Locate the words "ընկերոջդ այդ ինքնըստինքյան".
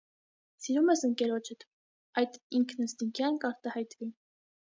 1.07-3.39